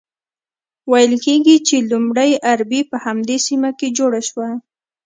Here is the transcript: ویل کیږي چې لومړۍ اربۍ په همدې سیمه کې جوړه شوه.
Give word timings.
ویل 0.91 1.13
کیږي 1.25 1.55
چې 1.67 1.75
لومړۍ 1.91 2.31
اربۍ 2.51 2.81
په 2.91 2.97
همدې 3.05 3.37
سیمه 3.47 3.71
کې 3.79 3.87
جوړه 3.97 4.21
شوه. 4.29 4.49